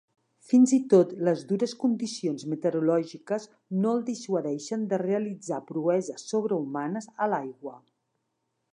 [0.51, 3.47] Fins i tot les dures condicions meteorològiques
[3.83, 7.81] no el dissuadeixen de realitzar proeses sobrehumanes a l'aigua.